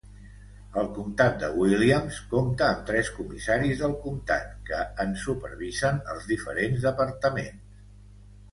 El 0.83 0.87
comtat 0.93 1.35
de 1.43 1.49
Williams 1.57 2.21
compta 2.31 2.65
amb 2.69 2.81
tres 2.87 3.11
comissaris 3.19 3.83
del 3.85 3.95
comtat 4.07 4.57
que 4.71 4.81
en 5.05 5.15
supervisen 5.27 6.03
els 6.17 6.29
diferents 6.35 6.91
departaments. 6.91 7.81